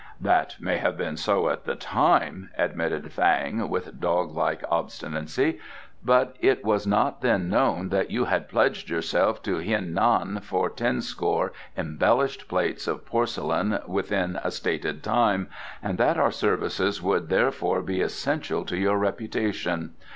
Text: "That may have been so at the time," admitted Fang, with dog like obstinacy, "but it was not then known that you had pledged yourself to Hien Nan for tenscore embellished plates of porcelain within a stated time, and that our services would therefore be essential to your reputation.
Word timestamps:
"That 0.19 0.55
may 0.59 0.77
have 0.79 0.97
been 0.97 1.15
so 1.15 1.49
at 1.49 1.65
the 1.65 1.75
time," 1.75 2.49
admitted 2.57 3.11
Fang, 3.13 3.69
with 3.69 3.99
dog 3.99 4.31
like 4.31 4.63
obstinacy, 4.67 5.59
"but 6.03 6.35
it 6.39 6.65
was 6.65 6.87
not 6.87 7.21
then 7.21 7.49
known 7.51 7.89
that 7.89 8.09
you 8.09 8.25
had 8.25 8.49
pledged 8.49 8.89
yourself 8.89 9.43
to 9.43 9.59
Hien 9.59 9.93
Nan 9.93 10.39
for 10.41 10.71
tenscore 10.71 11.53
embellished 11.77 12.47
plates 12.47 12.87
of 12.87 13.05
porcelain 13.05 13.77
within 13.85 14.39
a 14.43 14.49
stated 14.49 15.03
time, 15.03 15.49
and 15.83 15.99
that 15.99 16.17
our 16.17 16.31
services 16.31 16.99
would 16.99 17.29
therefore 17.29 17.83
be 17.83 18.01
essential 18.01 18.65
to 18.65 18.77
your 18.77 18.97
reputation. 18.97 19.93